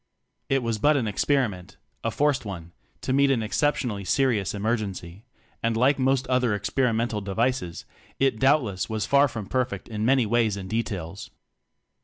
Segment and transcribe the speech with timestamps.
[0.49, 5.25] It was but an experiment a forced one to meet an exceptionally serious emergency;
[5.61, 7.85] and like most other ex perimental devices,
[8.17, 11.29] it doubtless was far from perfect in many ways and details.